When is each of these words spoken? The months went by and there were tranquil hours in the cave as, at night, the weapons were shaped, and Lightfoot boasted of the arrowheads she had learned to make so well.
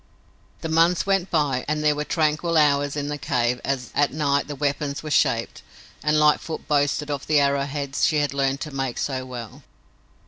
The 0.61 0.67
months 0.67 1.05
went 1.05 1.29
by 1.29 1.63
and 1.67 1.83
there 1.83 1.93
were 1.93 2.03
tranquil 2.03 2.57
hours 2.57 2.95
in 2.95 3.07
the 3.07 3.19
cave 3.19 3.61
as, 3.63 3.91
at 3.93 4.11
night, 4.11 4.47
the 4.47 4.55
weapons 4.55 5.03
were 5.03 5.11
shaped, 5.11 5.61
and 6.01 6.17
Lightfoot 6.19 6.67
boasted 6.67 7.11
of 7.11 7.27
the 7.27 7.39
arrowheads 7.39 8.03
she 8.03 8.15
had 8.17 8.33
learned 8.33 8.61
to 8.61 8.73
make 8.73 8.97
so 8.97 9.27
well. 9.27 9.61